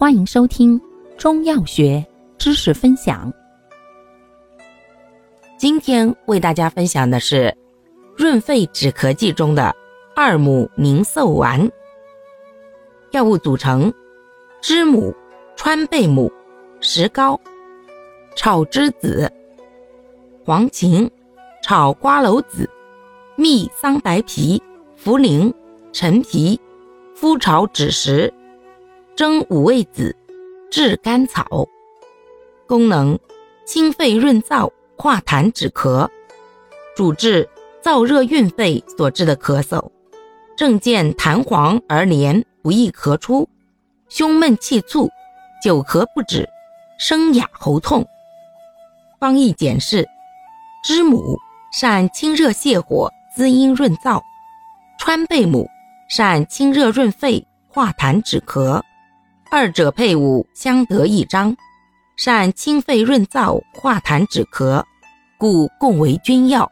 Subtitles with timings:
[0.00, 0.80] 欢迎收听
[1.16, 2.06] 中药学
[2.38, 3.32] 知识分享。
[5.58, 7.52] 今天为大家分享的是
[8.16, 9.74] 润肺止咳剂中的
[10.14, 11.68] 二母宁寿丸。
[13.10, 13.92] 药物组成：
[14.62, 15.12] 知母、
[15.56, 16.32] 川贝母、
[16.78, 17.40] 石膏、
[18.36, 19.28] 炒栀子、
[20.44, 21.10] 黄芩、
[21.60, 22.70] 炒瓜蒌子、
[23.34, 24.62] 蜜桑白皮、
[25.02, 25.52] 茯苓、
[25.92, 26.60] 陈皮、
[27.20, 28.32] 麸炒枳实、
[29.18, 30.14] 蒸五味子、
[30.70, 31.66] 炙甘草。
[32.68, 33.18] 功能：
[33.66, 36.08] 清肺润燥、化痰止咳。
[36.94, 37.48] 主治
[37.82, 39.90] 燥热蕴肺所致的咳嗽，
[40.56, 42.44] 症见痰黄而黏。
[42.62, 43.48] 不易咳出，
[44.08, 45.10] 胸闷气促，
[45.60, 46.48] 久咳不止，
[46.96, 48.06] 声哑喉痛。
[49.18, 50.06] 方义简释：
[50.84, 51.36] 知母
[51.72, 54.22] 善清热泻火、滋阴润燥；
[54.96, 55.68] 川贝母
[56.08, 58.80] 善清热润肺、化痰止咳。
[59.50, 61.56] 二者配伍相得益彰，
[62.16, 64.84] 善清肺润燥、化痰止咳，
[65.38, 66.70] 故共为君药。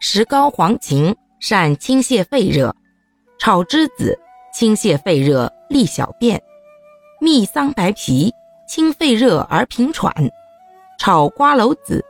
[0.00, 2.74] 石膏黄芩善清泻肺热，
[3.38, 4.18] 炒栀子。
[4.52, 6.36] 清泻肺热，利小便；
[7.20, 8.32] 蜜桑白皮
[8.66, 10.10] 清肺热而平喘；
[10.98, 12.04] 炒瓜蒌子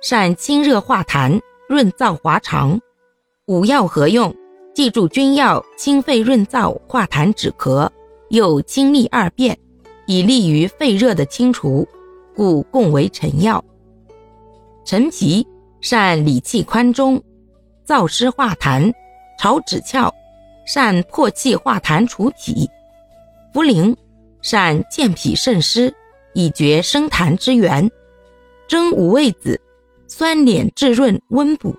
[0.00, 1.38] 善清热化痰，
[1.68, 2.80] 润燥滑肠。
[3.46, 4.34] 五药合用，
[4.74, 7.86] 记住君药清肺润燥、化痰止咳，
[8.28, 9.58] 又清利二便，
[10.06, 11.86] 以利于肺热的清除，
[12.34, 13.64] 故共为臣药。
[14.84, 15.46] 陈皮
[15.80, 17.22] 善理气宽中，
[17.86, 18.92] 燥湿化痰；
[19.38, 20.12] 炒枳壳。
[20.66, 22.68] 善破气化痰除痞，
[23.54, 23.94] 茯苓
[24.42, 25.94] 善健脾渗湿，
[26.34, 27.88] 以绝生痰之源。
[28.66, 29.60] 蒸五味子
[30.08, 31.72] 酸敛质润温补，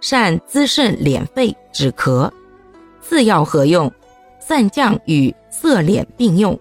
[0.00, 2.28] 善滋肾敛肺止咳。
[3.00, 3.88] 四药合用，
[4.46, 6.58] 散降与涩敛并用，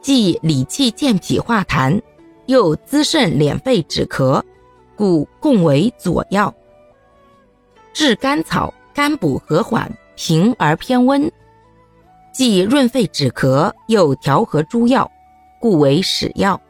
[0.00, 2.00] 既理气健脾化痰，
[2.46, 4.42] 又滋肾敛肺止咳，
[4.96, 6.52] 故共为佐药。
[7.92, 9.90] 炙甘草甘补和缓。
[10.20, 11.30] 平而偏温，
[12.32, 15.08] 既润肺止咳，又调和诸药，
[15.60, 16.60] 故为使药。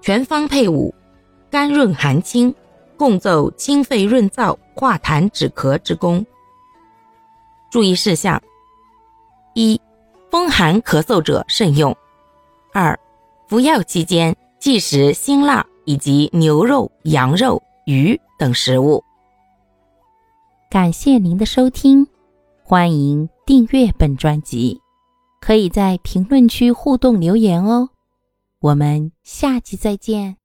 [0.00, 0.92] 全方配伍，
[1.48, 2.52] 甘润寒清，
[2.96, 6.26] 共奏清肺润燥、化痰止咳之功。
[7.70, 8.42] 注意事项：
[9.54, 9.80] 一、
[10.30, 11.92] 风寒咳嗽者慎用；
[12.72, 12.98] 二、
[13.48, 19.02] 服药期间忌食辛辣以及牛肉、羊肉、鱼等食物。
[20.70, 22.06] 感谢您的收听。
[22.64, 24.80] 欢迎订阅本专辑，
[25.40, 27.90] 可以在评论区互动留言哦。
[28.60, 30.41] 我们下期再见。